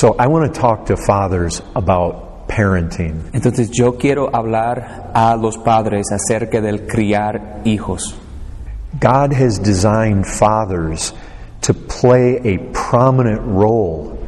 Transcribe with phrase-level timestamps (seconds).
[0.00, 3.20] So I want to talk to fathers about parenting.
[3.34, 8.14] Entonces yo quiero hablar a los padres acerca del criar hijos.
[8.98, 11.12] God has designed fathers
[11.60, 14.18] to play a prominent role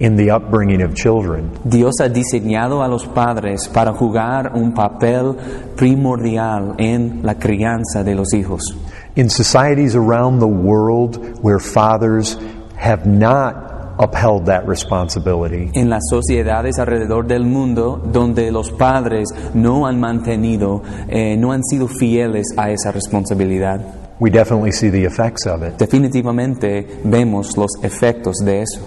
[0.00, 1.56] in the upbringing of children.
[1.64, 5.36] Dios ha diseñado a los padres para jugar un papel
[5.76, 8.74] primordial en la crianza de los hijos.
[9.14, 12.36] In societies around the world where fathers
[12.76, 19.86] have not upheld that responsibility, En las sociedades alrededor del mundo donde los padres no
[19.86, 23.80] han mantenido, eh, no han sido fieles a esa responsabilidad,
[24.20, 25.76] we definitely see the effects of it.
[25.78, 28.80] definitivamente vemos los efectos de eso.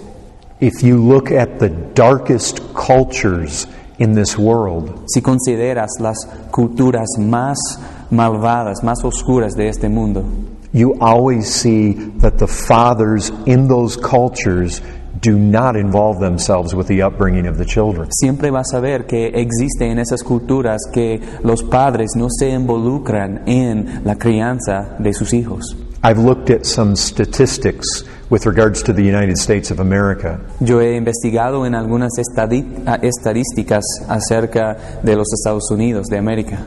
[0.60, 3.68] If you look at the darkest cultures
[3.98, 7.58] in this world, Si consideras las culturas más
[8.10, 10.24] malvadas, más oscuras de este mundo,
[10.76, 14.82] you always see that the fathers in those cultures
[15.20, 18.10] do not involve themselves with the upbringing of the children.
[18.10, 23.48] siempre vas a ver que existe en esas culturas que los padres no se involucran
[23.48, 25.74] en la crianza de sus hijos.
[26.04, 30.38] I've looked at some statistics with regards to the United States of America.
[30.60, 36.58] Yo he investigado en algunas ah, estadísticas acerca de los Estados Unidos de América.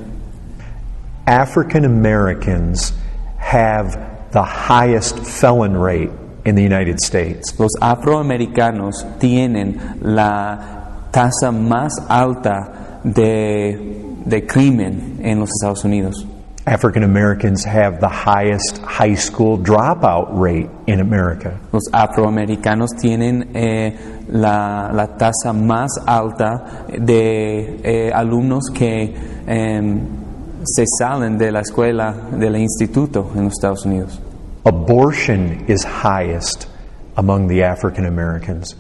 [1.28, 2.92] African Americans
[3.40, 6.12] have the highest felon rate
[6.45, 7.58] in the United States.
[7.59, 13.78] Los afroamericanos tienen la tasa más alta de,
[14.26, 16.26] de crimen en los Estados Unidos.
[16.66, 21.60] African Americans have the highest high school dropout rate in America.
[21.72, 29.16] Los afroamericanos tienen eh, la, la tasa más alta de eh, alumnos que
[29.48, 30.29] em,
[30.64, 34.20] se salen de la escuela, del instituto en los Estados Unidos.
[34.66, 36.68] Abortion is highest
[37.16, 38.76] among the African Americans.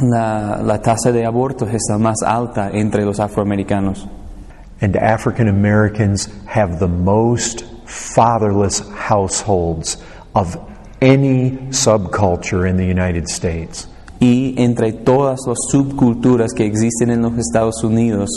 [0.00, 4.08] La, la tasa de abortos está más alta entre los afroamericanos.
[4.80, 10.02] And African Americans have the most fatherless households
[10.34, 10.56] of
[11.00, 13.86] any subculture in the United States.
[14.22, 18.30] Y entre todas las subculturas que existen en los Estados Unidos,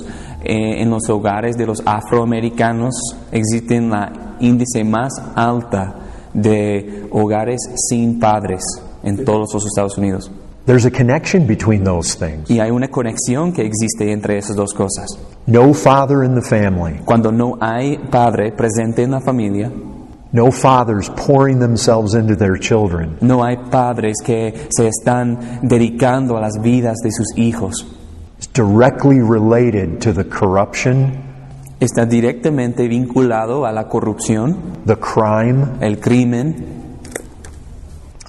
[0.44, 2.96] eh, en los hogares de los afroamericanos
[3.32, 5.94] existen la índice más alta
[6.34, 8.64] de hogares sin padres
[9.04, 10.32] en todos los Estados Unidos.
[10.66, 12.50] There's a connection between those things.
[12.50, 15.06] Y hay una conexión que existe entre esas dos cosas.
[15.46, 19.72] No father in the family, Cuando no hay padre presente en la familia,
[20.36, 26.42] no fathers pouring themselves into their children, no hay padres que se están dedicando a
[26.42, 27.86] las vidas de sus hijos.
[28.38, 31.24] It's directly related to the corruption,
[31.80, 36.76] Está directamente vinculado a la corrupción, the crime, el crimen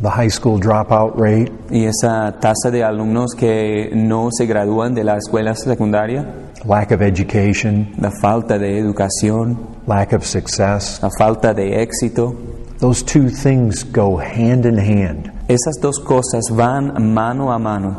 [0.01, 5.05] the high school dropout rate, y esa tasa de alumnos que no se gradúan de
[5.05, 9.57] la escuela secundaria, lack of education, la falta de educación,
[9.87, 11.01] lack of success.
[11.03, 12.35] la falta de éxito.
[12.79, 15.31] Those two things go hand in hand.
[15.49, 17.97] Esas dos cosas van mano a mano.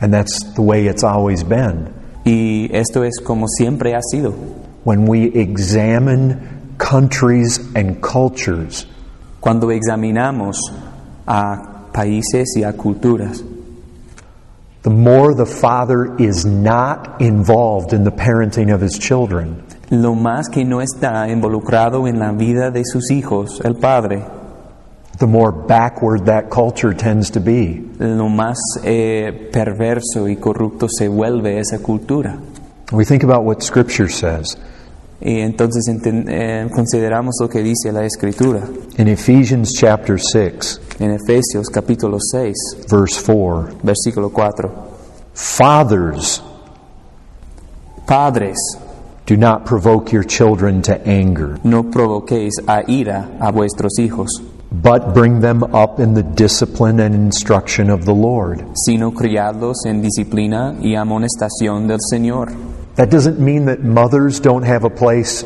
[0.00, 1.92] And that's the way it's always been.
[2.24, 4.32] Y esto es como siempre ha sido.
[4.84, 8.86] When we examine countries and cultures,
[9.40, 10.58] Cuando examinamos
[11.26, 13.44] a países y a culturas,
[14.86, 19.60] the more the father is not involved in the parenting of his children,
[19.90, 24.22] lo más que no está involucrado en la vida de sus hijos, el padre,
[25.18, 27.82] the more backward that culture tends to be.
[27.98, 32.38] lo más eh, perverso y corrupto se vuelve esa cultura.
[32.92, 34.56] We think about what Scripture says.
[35.20, 38.62] Y entonces eh, consideramos lo que dice la Escritura.
[38.98, 44.70] In Ephesians chapter 6, En Efesios capítulo 6, verse 4, versículo 4.
[45.32, 46.42] Fathers,
[48.06, 48.58] Padres,
[49.26, 54.40] do not provoke your children to anger, no provoquéis a ira a vuestros hijos,
[54.70, 58.64] but bring them up in the discipline and instruction of the Lord.
[58.74, 62.52] sino criadlos en disciplina y amonestación del Señor.
[62.96, 65.44] That doesn't mean that mothers don't have a place.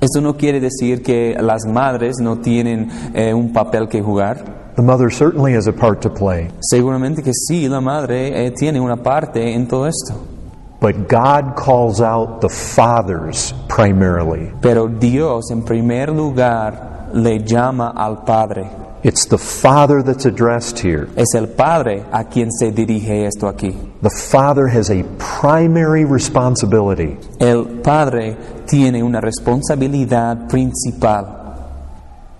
[0.00, 4.74] Esto no quiere decir que las madres no tienen eh, un papel que jugar.
[4.76, 6.50] The mother certainly has a part to play.
[6.60, 10.14] Seguramente que sí, la madre eh, tiene una parte en todo esto.
[10.80, 14.52] But God calls out the fathers primarily.
[14.60, 18.68] Pero Dios en primer lugar le llama al Padre.
[19.04, 21.08] It's the father that's addressed here.
[21.16, 23.93] Es el Padre a quien se dirige esto aquí.
[24.04, 27.16] The father has a primary responsibility.
[27.40, 28.36] El Padre
[28.66, 31.24] tiene una responsabilidad principal.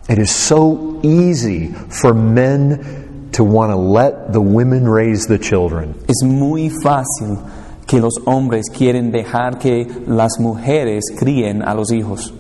[0.07, 5.95] It is so easy for men to want to let the women raise the children.
[6.07, 7.39] Es muy fácil
[7.87, 12.35] que los hombres quieren dejar que las mujeres críen a los hijos.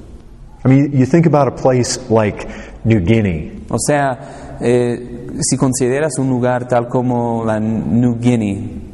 [0.67, 2.47] I mean, you think about a place like
[2.85, 3.53] New Guinea.
[3.71, 8.85] O sea, eh, si consideras un lugar tal como la New Guinea,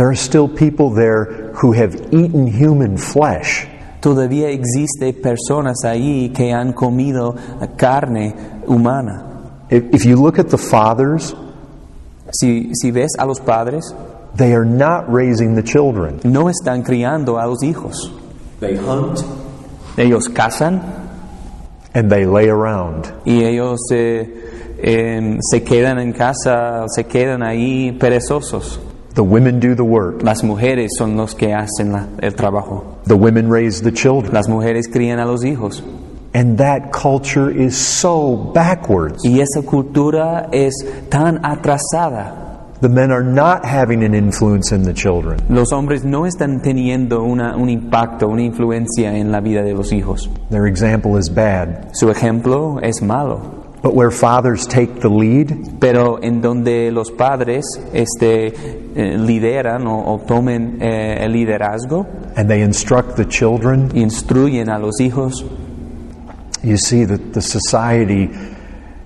[0.00, 3.66] There are still people there who have eaten human flesh.
[4.00, 7.34] todavía existe personas ahí que han comido
[7.76, 8.34] carne
[8.66, 9.26] humana.
[9.68, 11.34] If, if you look at the fathers,
[12.32, 13.94] Si, si ves a los padres,
[14.36, 16.18] they are not raising the children.
[16.24, 18.10] no están criando a los hijos.
[18.58, 19.20] They hunt,
[19.98, 20.80] Ellos cazan
[21.94, 23.12] and they lay around.
[23.26, 28.80] y ellos eh, em, se quedan en casa, se quedan ahí perezosos.
[29.14, 30.22] The women do the work.
[30.22, 32.98] Las mujeres son los que hacen la- el trabajo.
[33.06, 34.32] The women raise the children.
[34.32, 35.82] Las mujeres crían a los hijos.
[36.32, 39.24] And that culture is so backwards.
[39.24, 40.74] Y esa cultura es
[41.08, 42.36] tan atrasada.
[42.80, 45.38] The men are not having an influence in the children.
[45.50, 49.92] Los hombres no están teniendo una- un impacto, una influencia en la vida de los
[49.92, 50.30] hijos.
[50.50, 51.88] Their example is bad.
[51.92, 53.59] Su ejemplo es malo.
[53.82, 58.48] But where fathers take the lead, Pero en donde los padres este,
[58.94, 62.06] eh, lideran o, o tomen eh, el liderazgo,
[62.36, 65.44] and they instruct the children, instruyen a los hijos,
[66.62, 68.28] you see that the society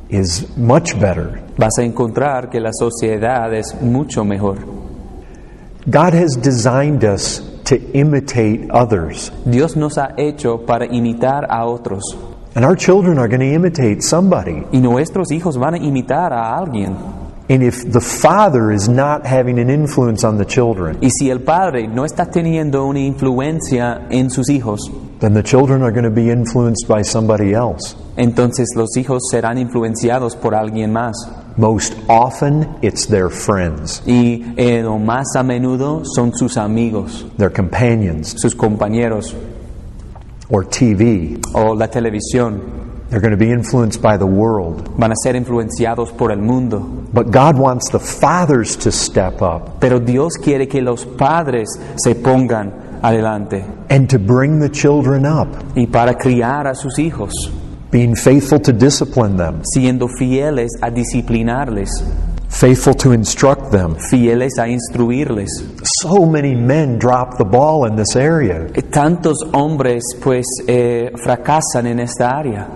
[0.09, 1.41] is much better.
[1.57, 4.59] vas a encontrar que la sociedad es mucho mejor.
[5.87, 9.31] God has designed us to imitate others.
[9.45, 12.03] Dios nos ha hecho para imitar a otros.
[12.57, 14.63] And our children are going to imitate somebody.
[14.73, 16.95] Y nuestros hijos van a imitar a alguien.
[17.51, 21.41] And if the father is not having an influence on the children, Y si el
[21.41, 24.91] padre no está teniendo una influencia en sus hijos,
[25.21, 27.97] then the children are going to be influenced by somebody else.
[28.17, 31.17] entonces los hijos serán influenciados por alguien más.
[31.57, 37.53] Most often, it's their friends, Y eh, lo más a menudo son sus amigos, their
[37.53, 39.35] companions, sus compañeros
[40.49, 41.41] or TV.
[41.55, 42.85] o la televisión.
[43.11, 44.89] They're going to be influenced by the world.
[44.99, 46.81] Van a ser influenciados por el mundo.
[47.13, 52.15] But God wants the fathers to step up Pero Dios quiere que los padres se
[52.15, 55.47] pongan adelante and to bring the children up,
[55.77, 57.33] y para criar a sus hijos,
[57.91, 61.91] being faithful to discipline them, siendo fieles a disciplinarles,
[62.55, 63.97] faithful to instruct them.
[64.11, 65.51] fieles a instruirles.
[66.03, 68.67] So many men drop the ball in this area.
[68.91, 72.69] Tantos hombres pues eh, fracasan en esta área.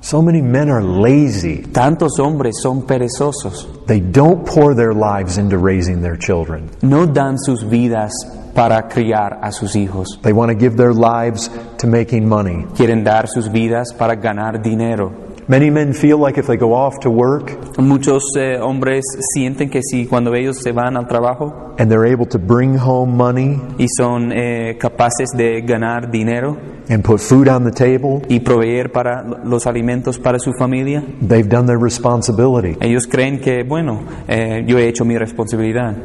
[0.00, 1.62] So many men are lazy.
[1.62, 3.86] Tantos hombres son perezosos.
[3.86, 6.70] They don't pour their lives into raising their children.
[6.82, 8.12] No dan sus vidas
[8.54, 10.06] para criar a sus hijos.
[10.22, 12.66] They want to give their lives to making money.
[12.76, 15.25] Quieren dar sus vidas para ganar dinero.
[15.48, 19.80] Many men feel like if they go off to work Muchos eh, hombres sienten que
[19.82, 23.86] si cuando ellos se van al trabajo and they're able to bring home money y
[23.96, 26.56] son eh, capaces de ganar dinero
[26.88, 31.48] and put food on the table, y proveer para los alimentos para su familia, they've
[31.48, 32.76] done their responsibility.
[32.80, 35.96] ellos creen que, bueno, eh, yo he hecho mi responsabilidad.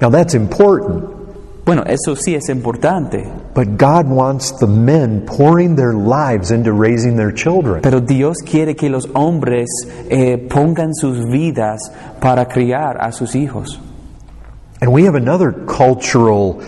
[0.00, 1.19] Now that's important,
[1.70, 3.24] Bueno, eso sí es importante,
[3.54, 7.80] but God wants the men pouring their lives into raising their children.
[7.80, 9.68] pero Dios quiere que los hombres
[10.08, 11.80] eh, pongan sus vidas
[12.20, 13.78] para criar a sus hijos.
[14.80, 16.60] And we have another cultural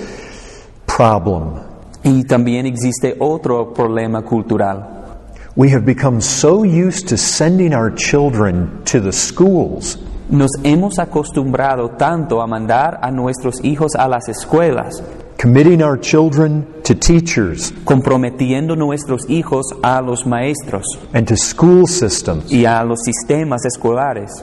[0.86, 1.58] problem.
[2.04, 5.18] Y también existe otro problema cultural.
[5.56, 9.98] We have become so used to sending our children to the schools
[10.32, 15.02] Nos hemos acostumbrado tanto a mandar a nuestros hijos a las escuelas,
[15.38, 22.50] committing our children to teachers comprometiendo nuestros hijos a los maestros and to school systems.
[22.50, 24.42] y a los sistemas escolares.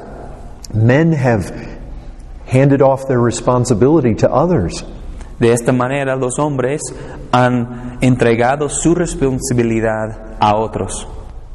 [0.72, 1.52] Men have
[2.46, 4.86] handed off their responsibility to others.
[5.40, 6.82] De esta manera los hombres
[7.32, 11.08] han entregado su responsabilidad a otros.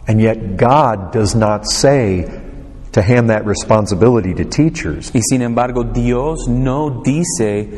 [0.09, 2.44] And yet, God does not say
[2.95, 5.11] to hand that responsibility to teachers.
[5.15, 7.69] Y sin embargo Dios no dice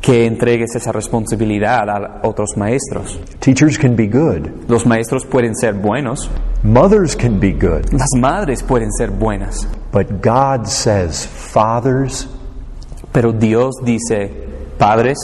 [0.00, 3.18] que entregues esa responsabilidad a otros maestros.
[3.40, 6.28] Teachers can be good, Los maestros pueden ser buenos,
[6.62, 12.28] mothers can be good, las madres pueden ser buenas, but God says, Fathers,
[13.12, 14.30] pero Dios dice,
[14.78, 15.18] padres,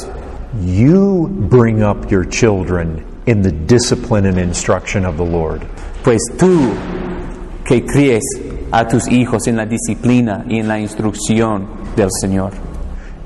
[0.60, 5.62] you bring up your children in the discipline and instruction of the Lord.
[6.02, 6.72] pues tú
[7.64, 8.22] que críes
[8.76, 11.66] a tus hijos en la disciplina y en la instrucción
[11.96, 12.52] del Señor.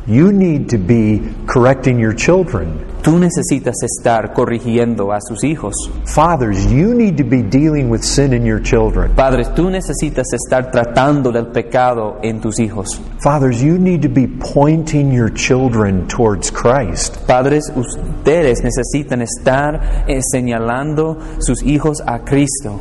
[0.09, 2.87] you need to be correcting your children.
[3.03, 5.75] Tú necesitas estar corrigiendo a sus hijos.
[6.05, 9.15] Fathers, you need to be dealing with sin in your children.
[9.15, 13.01] Padres, tú necesitas estar tratando del pecado en tus hijos.
[13.21, 17.19] Fathers, you need to be pointing your children towards Christ.
[17.27, 22.81] Padres, ustedes necesitan estar eh, señalando sus hijos a Cristo.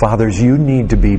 [0.00, 1.18] Fathers, you need to be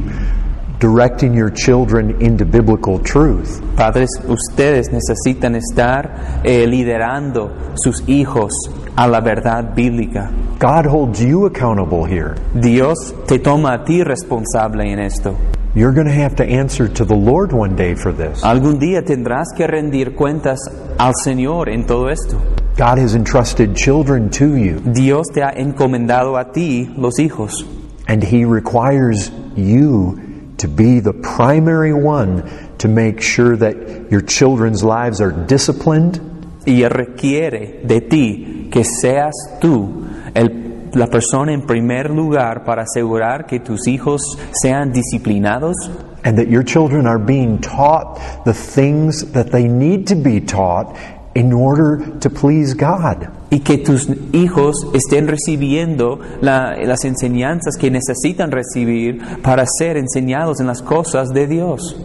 [0.79, 3.61] directing your children into biblical truth.
[3.75, 8.53] Padres, ustedes necesitan estar eh, liderando sus hijos
[8.95, 10.31] a la verdad bíblica.
[10.59, 12.35] God holds you accountable here.
[12.53, 15.35] Dios te toma a ti responsable en esto.
[15.75, 18.41] You're going to have to answer to the Lord one day for this.
[18.43, 20.59] Algún día tendrás que rendir cuentas
[20.97, 22.37] al Señor en todo esto.
[22.77, 27.65] God has entrusted children to you, Dios te ha encomendado a ti los hijos
[28.09, 30.19] and He requires you
[30.57, 32.43] to be the primary one
[32.79, 36.19] to make sure that your children's lives are disciplined.
[36.65, 42.83] Y Él requiere de ti que seas tú el- la persona en primer lugar para
[42.83, 45.75] asegurar que tus hijos sean disciplinados.
[46.23, 50.95] And that your children are being taught the things that they need to be taught
[51.39, 53.27] in order to please God.
[53.51, 60.59] y que tus hijos estén recibiendo la- las enseñanzas que necesitan recibir para ser enseñados
[60.59, 61.95] en las cosas de Dios.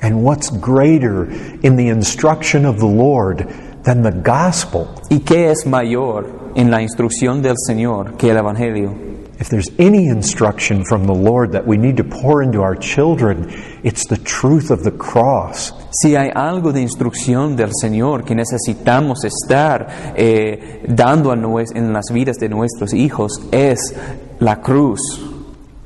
[0.00, 1.26] And what's greater
[1.62, 3.46] in the instruction of the Lord
[3.82, 4.86] than the gospel?
[5.10, 9.11] ¿Y qué es mayor en la instrucción del Señor que el Evangelio?
[9.42, 13.50] If there's any instruction from the Lord that we need to pour into our children,
[13.82, 15.72] it's the truth of the cross.
[15.90, 22.36] Si hay algo de instrucción del Señor que necesitamos estar eh, dando en las vidas
[22.36, 23.92] de nuestros hijos es
[24.38, 25.00] la cruz.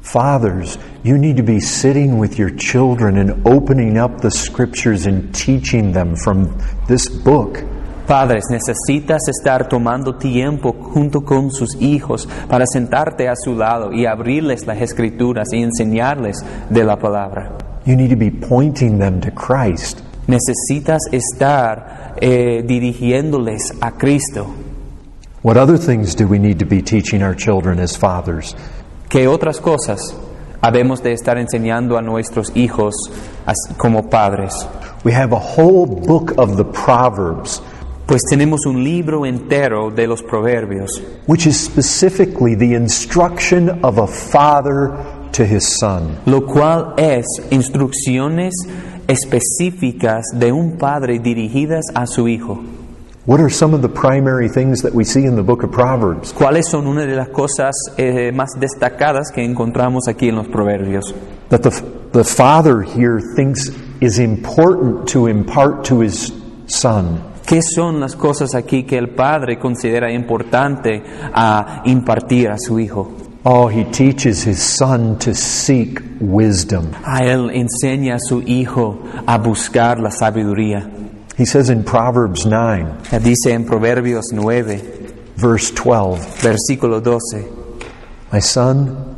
[0.03, 5.35] Fathers, you need to be sitting with your children and opening up the scriptures and
[5.35, 6.55] teaching them from
[6.89, 7.65] this book.
[8.07, 14.07] Padres, necesitas estar tomando tiempo junto con sus hijos para sentarte a su lado y
[14.07, 16.37] abrirles las escrituras y enseñarles
[16.71, 17.53] de la palabra.
[17.85, 20.01] You need to be pointing them to Christ.
[20.29, 24.47] Necesitas estar eh, dirigiéndoles a Cristo.
[25.43, 28.57] What other things do we need to be teaching our children as fathers?
[29.09, 30.01] ¿Qué otras cosas
[30.61, 32.95] habemos de estar enseñando a nuestros hijos
[33.47, 34.53] as- como padres?
[35.05, 37.63] We have a whole book of the Proverbs,
[38.07, 44.07] Pues tenemos un libro entero de los proverbios, which is specifically the instruction of a
[44.07, 44.93] father
[45.33, 46.17] to his son.
[46.25, 48.55] lo cual es instrucciones
[49.09, 52.63] específicas de un padre dirigidas a su hijo.
[53.27, 56.33] What are some of the primary things that we see in the book of Proverbs?
[56.33, 61.13] ¿Cuáles son una de las cosas eh, más destacadas que encontramos aquí en los proverbios?
[61.49, 61.71] That the,
[62.13, 66.33] the father here thinks is important to impart to his
[66.69, 67.21] son.
[67.47, 71.01] ¿Qué son las cosas aquí que el padre considera importante
[71.33, 73.13] a impartir a su hijo?
[73.45, 76.91] Oh, he teaches his son to seek wisdom.
[77.05, 80.91] A él enseña a su hijo a buscar la sabiduría.
[81.39, 84.83] He says in Proverbs 9, Dice en Proverbios 9,
[85.37, 87.47] verse 12, versículo 12,
[88.33, 89.15] My son,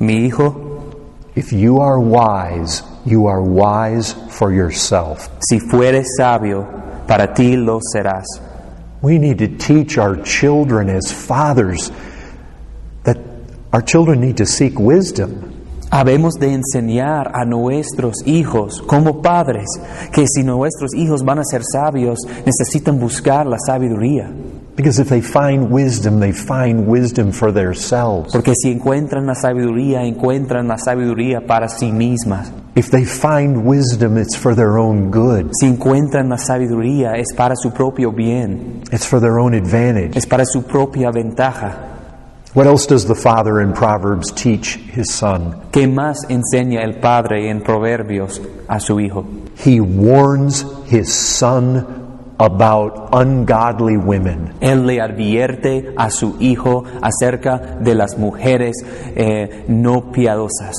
[0.00, 0.96] mi hijo,
[1.36, 5.28] if you are wise, you are wise for yourself.
[5.40, 6.66] si fueres sabio,
[7.06, 8.24] para ti lo serás.
[9.02, 11.92] We need to teach our children as fathers
[13.04, 13.18] that
[13.72, 15.50] our children need to seek wisdom.
[15.90, 19.68] Habemos de enseñar a nuestros hijos como padres
[20.12, 24.28] que si nuestros hijos van a ser sabios, necesitan buscar la sabiduría.
[24.74, 28.32] Because if they find wisdom, they find wisdom for themselves.
[28.32, 32.50] Porque si encuentran la sabiduría, encuentran la sabiduría para sí mismas.
[32.76, 37.54] If they find wisdom, it's for their own good, Si encuentran la sabiduría, es para
[37.54, 40.16] su propio bien, it's for their own advantage.
[40.16, 41.90] es para su propia ventaja.
[42.54, 45.56] What else does the father in Proverbs teach his son?
[45.72, 49.24] ¿Qué más enseña el padre en Proverbios a su hijo?
[49.56, 51.84] He warns his son
[52.38, 54.54] about ungodly women.
[54.60, 58.84] Él le advierte a su hijo acerca de las mujeres
[59.16, 60.74] eh, no piadosas.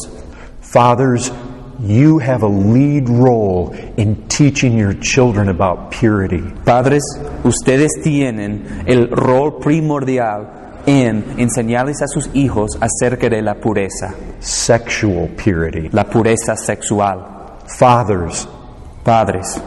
[0.62, 1.32] Fathers,
[1.80, 6.42] you have a lead role in teaching your children about purity.
[6.66, 7.04] Padres,
[7.44, 15.30] ustedes tienen el rol primordial en enseñarles a sus hijos acerca de la pureza, Sexual
[15.36, 15.90] purity.
[15.92, 17.26] la pureza sexual.
[17.80, 18.48] Fathers,
[19.04, 19.60] Padres,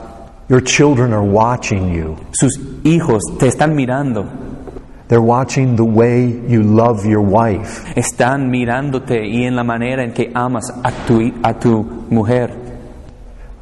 [0.49, 2.17] your children are watching you.
[2.33, 4.25] sus hijos te están mirando,
[5.09, 7.85] They're watching the way you love your wife.
[7.97, 12.50] están mirándote y en la manera en que amas a tu, a tu mujer.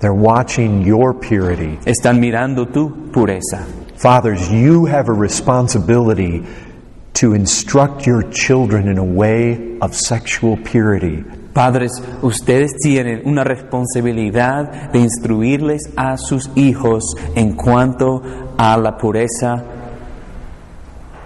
[0.01, 1.79] They're watching your purity.
[1.87, 3.65] Están mirando tu pureza.
[3.97, 6.45] Fathers, you have a responsibility
[7.15, 11.25] to instruct your children in a way of sexual purity.
[11.55, 18.21] Padres, ustedes tienen una responsabilidad de instruirles a sus hijos en cuanto
[18.59, 19.65] a la pureza.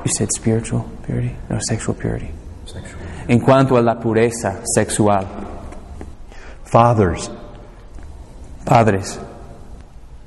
[0.04, 2.30] You said spiritual purity or sexual purity.
[2.66, 3.00] Sexual.
[3.28, 5.26] En cuanto a la pureza sexual.
[6.64, 7.28] Fathers,
[8.64, 9.19] Padres,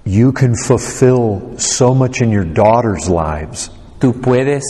[0.05, 3.69] you can fulfill so much in your daughters' lives.
[4.03, 4.63] tú puedes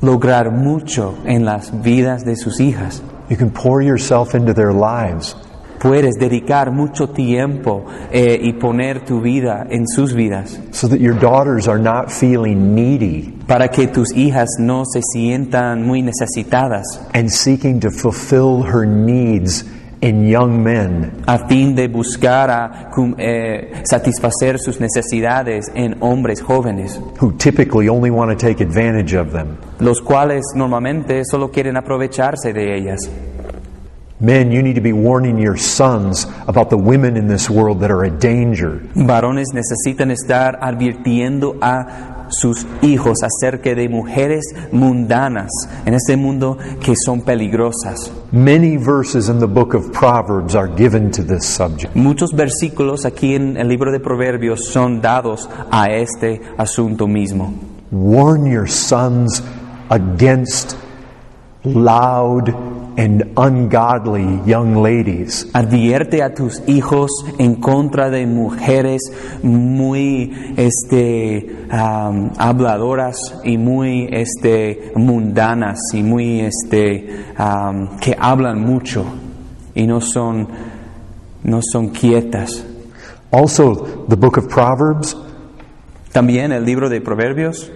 [0.00, 3.02] lograr mucho en las vidas de sus hijas.
[3.28, 5.34] You can pour yourself into their lives.
[5.82, 11.18] Puedes dedicar mucho tiempo eh, y poner tu vida en sus vidas so that your
[11.18, 16.84] daughters are not feeling needy para que tus hijas no se sientan muy necesitadas
[17.14, 19.64] and seeking to fulfill her needs
[20.02, 27.00] in young men a fin de buscar a eh, satisfacer sus necesidades en hombres jóvenes,
[27.20, 29.56] who typically only want to take advantage of them.
[29.80, 33.10] los cuales normalmente solo quieren aprovecharse de ellas.
[34.22, 37.90] Men, you need to be warning your sons about the women in this world that
[37.90, 38.80] are a danger.
[38.94, 45.50] Varones necesitan estar advirtiendo a sus hijos acerca de mujeres mundanas
[45.84, 48.12] en este mundo que son peligrosas.
[48.30, 51.96] Many verses in the book of Proverbs are given to this subject.
[51.96, 57.54] Muchos versículos aquí en el libro de Proverbios son dados a este asunto mismo.
[57.90, 59.42] Warn your sons
[59.90, 60.76] against
[61.64, 65.46] loud and ungodly young ladies.
[65.52, 69.02] Advierte a tus hijos en contra de mujeres
[69.42, 79.04] muy este, am, habladoras y muy este, mundanas y muy este, am, que hablan mucho
[79.74, 80.48] y no son,
[81.44, 82.64] no son quietas.
[83.30, 85.16] Also, the book of Proverbs,
[86.12, 87.70] También el libro de Proverbios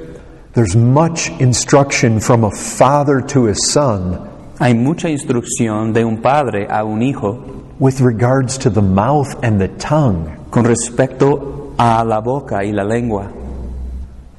[0.53, 6.67] there's much instruction from a father to his son hay mucha instrucción de un padre
[6.71, 7.39] a un hijo
[7.79, 10.37] with regards to the mouth and the tongue.
[10.51, 13.31] con respecto a la boca y la lengua.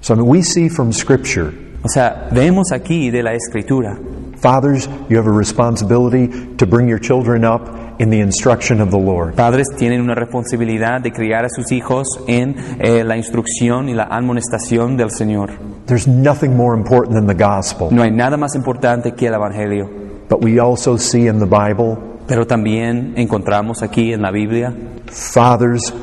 [0.01, 3.97] So, I mean, we see from Scripture, O sea, vemos aquí de la escritura
[4.37, 7.61] fathers, you have a responsibility to bring your children up
[7.99, 9.35] in the instruction of the Lord.
[9.35, 14.03] Padres tienen una responsabilidad de criar a sus hijos en eh, la instrucción y la
[14.03, 15.51] amonestación del Señor.
[15.87, 17.89] There's nothing more important than the gospel.
[17.91, 20.06] No hay nada más importante que el Evangelio.
[20.29, 24.73] But we also see in the Bible, Pero también encontramos aquí en la Biblia
[25.09, 25.93] fathers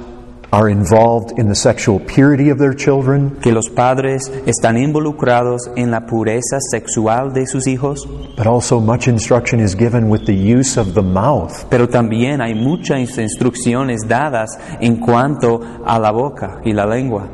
[0.53, 5.91] are involved in the sexual purity of their children, que los padres están involucrados en
[5.91, 8.07] la pureza sexual de sus hijos,
[8.37, 11.67] but also much instruction is given with the use of the mouth.
[11.69, 17.29] pero también hay muchas instrucciones dadas en cuanto a la boca y la lengua.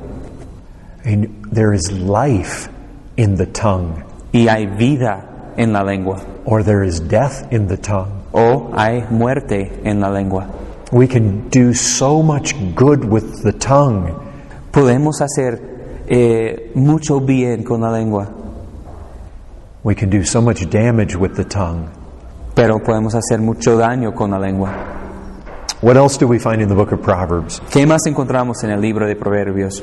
[1.05, 2.68] And there is life
[3.16, 7.76] in the tongue, Y hay vida en la lengua or there is death in the
[7.76, 8.10] tongue.
[8.32, 10.46] o hay muerte en la lengua.
[10.92, 14.12] We can do so much good with the tongue.
[14.72, 15.60] Podemos hacer
[16.08, 18.28] eh, mucho bien con la lengua,
[19.82, 21.88] We can do so much damage with the tongue.
[22.54, 24.70] pero podemos hacer mucho daño con la lengua.
[25.80, 27.62] What else do we find in the book of Proverbs?
[27.70, 29.82] ¿Qué más encontramos en el libro de Proverbios?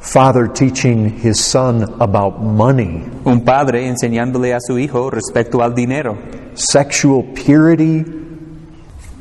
[0.00, 6.16] Father teaching his son about money, Un padre enseñándole a su hijo respecto al dinero,
[6.54, 8.04] sexual purity,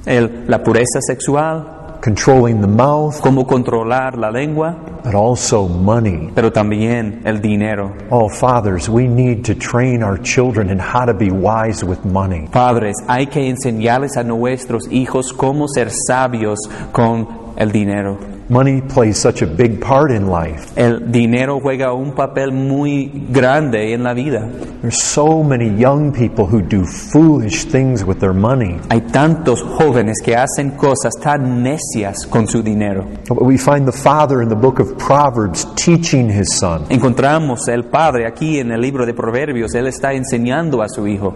[0.06, 6.32] el- la pureza sexual, controlling the mouth, cómo controlar la lengua, but also money.
[6.34, 7.92] pero también el dinero.
[8.10, 12.48] Oh, fathers, we need to train our children in how to be wise with money.
[12.52, 16.58] Padres, hay que enseñarles a nuestros hijos cómo ser sabios
[16.94, 17.28] con
[17.60, 18.18] el dinero.
[18.50, 20.74] Money plays such a big part in life.
[20.76, 24.50] El dinero juega un papel muy grande en la vida.
[24.82, 28.80] There's so many young people who do foolish things with their money.
[28.90, 33.06] Hay tantos jóvenes que hacen cosas tan necias con su dinero.
[33.28, 36.86] But we find the father in the book of Proverbs teaching his son.
[36.90, 41.36] Encontramos el padre aquí en el libro de Proverbios, él está enseñando a su hijo.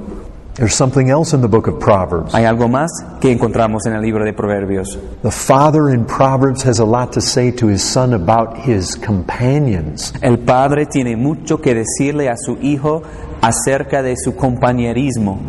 [0.55, 2.31] There's something else in the book of Proverbs.
[2.35, 4.99] Hay algo más que encontramos en el libro de Proverbios.
[5.23, 10.13] The father in Proverbs has a lot to say to his son about his companions.
[10.21, 13.01] El padre tiene mucho que decirle a su hijo
[13.41, 15.39] acerca de su compañerismo.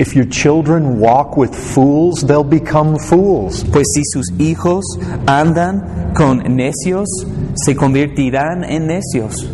[0.00, 3.62] If your children walk with fools, they'll become fools.
[3.62, 4.84] Pues si sus hijos
[5.28, 7.06] andan con necios,
[7.54, 9.48] se convertirán en necios.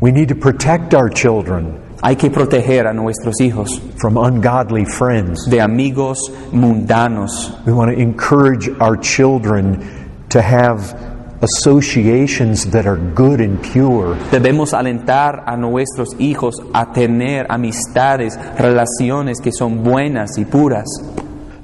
[0.00, 1.81] We need to protect our children.
[2.04, 5.48] Hay que proteger a nuestros hijos from ungodly friends.
[5.48, 6.18] de amigos
[6.52, 7.56] mundanos.
[7.64, 9.78] We want to encourage our children
[10.30, 10.96] to have
[11.42, 14.16] associations that are good and pure.
[14.32, 20.86] Debemos alentar a nuestros hijos a tener amistades, relaciones que son buenas y puras.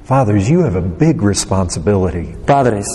[0.04, 2.34] Fathers, you have a big responsibility.
[2.46, 2.86] Padres,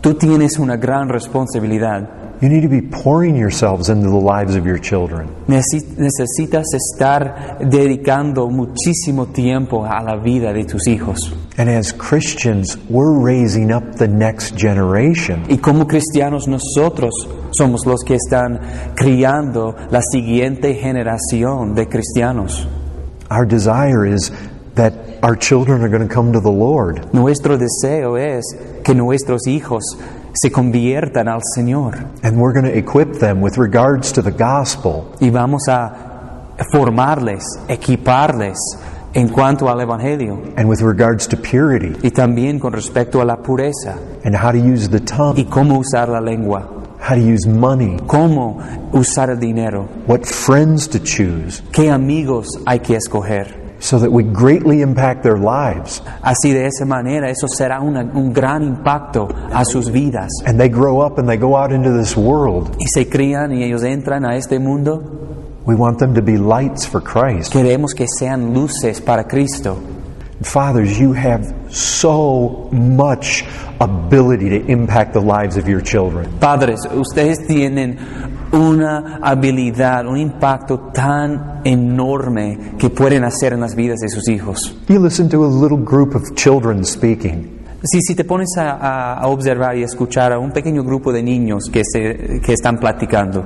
[0.00, 2.08] tú tienes una gran responsabilidad.
[2.40, 5.28] You need to be pouring yourselves into the lives of your children.
[5.48, 11.32] Necesitas estar dedicando muchísimo tiempo a la vida de tus hijos.
[11.56, 15.46] And as Christians, we're raising up the next generation.
[15.48, 17.12] Y como cristianos nosotros
[17.50, 18.60] somos los que están
[18.94, 22.68] criando la siguiente generación de cristianos.
[23.30, 24.30] Our desire is
[24.76, 27.12] that our children are going to come to the Lord.
[27.12, 28.44] Nuestro deseo es
[28.84, 29.82] que nuestros hijos
[30.32, 31.96] se conviertan al Señor.
[32.22, 35.04] And we're going to equip them with regards to the gospel.
[35.20, 38.58] Y vamos a formarles, equiparles
[39.14, 40.38] en cuanto al Evangelio.
[40.56, 41.96] And with regards to purity.
[42.02, 43.96] Y también con respecto a la pureza.
[44.24, 45.38] And how to use the tongue.
[45.38, 46.68] y cómo usar la lengua,
[47.00, 48.58] how to use money, cómo
[48.92, 53.67] usar el dinero, what friends to choose, qué amigos hay que escoger.
[53.80, 58.32] So that we greatly impact their lives Así de esa manera eso será una- un
[58.32, 60.30] gran impacto a sus vidas.
[60.46, 62.70] and they grow up and they go out into this world.
[62.78, 65.02] Y se crían y ellos entran a este mundo.
[65.66, 67.52] We want them to be lights for Christ.
[67.52, 69.76] Queremos que sean luces para Cristo.
[70.40, 73.44] Fathers, you have so much
[73.80, 76.28] ability to impact the lives of your children.
[76.40, 77.96] Padres, ustedes tienen
[78.52, 84.74] una habilidad, un impacto tan enorme que pueden hacer en las vidas de sus hijos.
[84.88, 87.56] You listen to a little group of children speaking.
[87.84, 91.64] Si, si te pones a, a- observar y escuchar a un pequeño grupo de niños
[91.72, 93.44] que, se, que están platicando,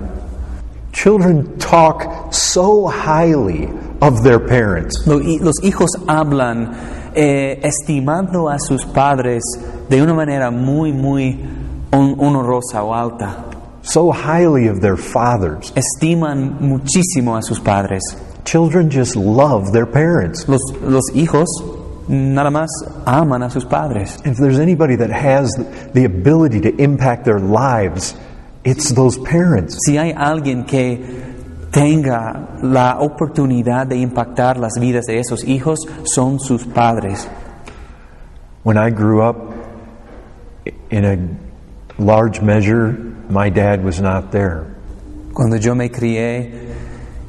[0.93, 3.69] Children talk so highly
[4.01, 5.07] of their parents.
[5.07, 6.71] los hijos hablan
[7.15, 9.43] eh, estimando a sus padres
[9.89, 11.39] de una manera muy, muy
[11.91, 13.45] hon- honorosa o alta.
[13.85, 15.73] so highly of their fathers.
[15.75, 18.01] Estiman muchísimo a sus padres.
[18.45, 20.49] Children just love their parents.
[20.49, 21.49] Los, los hijos
[22.09, 22.69] nada más
[23.07, 24.19] aman a sus padres.
[24.25, 25.51] If there's anybody that has
[25.95, 28.15] the ability to impact their lives,
[28.65, 29.79] it's those parents.
[29.85, 31.32] Si hay alguien que
[31.73, 37.29] tenga la oportunidad de impactar las vidas de esos hijos, son sus padres.
[38.63, 39.53] When I grew up,
[40.91, 41.17] in a
[41.99, 42.93] large measure,
[43.29, 44.67] my dad was not there.
[45.33, 46.51] Cuando yo me crié,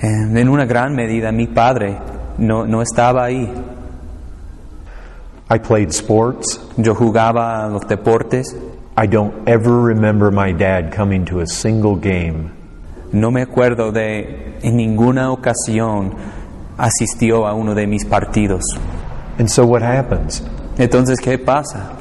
[0.01, 1.97] en una gran medida mi padre
[2.37, 3.49] no, no estaba ahí.
[5.49, 6.59] I played sports.
[6.77, 8.53] Yo jugaba los deportes.
[8.97, 12.51] I don't ever remember my dad coming to a single game.
[13.13, 16.13] No me acuerdo de en ninguna ocasión
[16.77, 18.63] asistió a uno de mis partidos.
[19.37, 20.43] And so what happens?
[20.77, 21.91] Entonces, ¿qué pasa?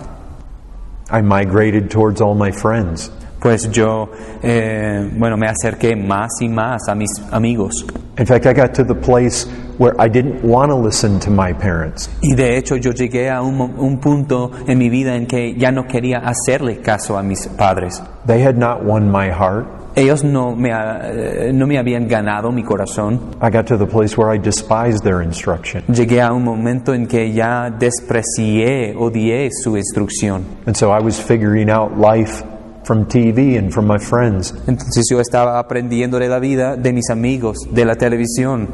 [1.11, 3.13] I migrated towards all my friends.
[3.41, 4.11] Pues yo,
[4.43, 7.85] eh, bueno, me acerqué más y más a mis amigos.
[8.17, 9.47] In fact, I got to the place
[9.79, 12.09] where I didn't want to listen to my parents.
[12.23, 15.73] Y de hecho yo llegué a un, un punto en mi vida en que ya
[15.73, 18.03] no quería hacerle caso a mis padres.
[18.27, 19.82] They had not won my heart.
[19.95, 23.37] Ellos no me, eh, no me habían ganado mi corazón.
[23.43, 25.83] I got to the place where I despised their instruction.
[25.89, 30.45] Llegué a un momento en que ya desprecié, odié su instrucción.
[30.67, 32.43] And so I was figuring out life
[32.85, 34.55] from TV and from my friends.
[34.67, 38.69] Entonces yo estaba aprendiendo de la vida de mis amigos, de la televisión.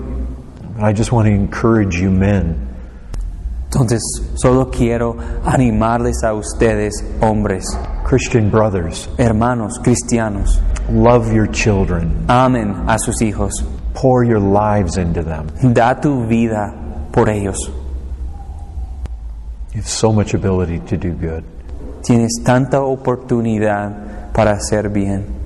[0.80, 2.68] I just want to encourage you men.
[3.64, 4.02] Entonces
[4.34, 7.64] solo quiero animarles a ustedes, hombres,
[8.08, 12.24] Christian brothers, hermanos, cristianos, love your children.
[12.26, 13.52] amen a sus hijos.
[13.92, 15.48] Pour your lives into them.
[15.74, 16.72] Da tu vida
[17.12, 17.68] por ellos.
[19.74, 21.44] You have so much ability to do good.
[22.02, 25.37] Tienes tanta oportunidad para hacer bien.